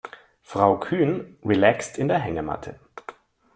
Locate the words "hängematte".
2.17-2.79